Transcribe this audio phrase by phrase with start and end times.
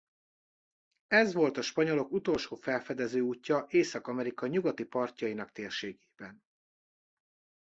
[1.07, 6.43] Ez volt a spanyolok utolsó felfedezőútja Észak-Amerika nyugati partjainak térségében.